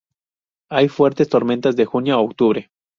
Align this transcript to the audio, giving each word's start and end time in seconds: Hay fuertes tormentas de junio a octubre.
Hay 0.71 0.87
fuertes 0.87 1.29
tormentas 1.29 1.75
de 1.75 1.85
junio 1.85 2.15
a 2.15 2.21
octubre. 2.21 2.71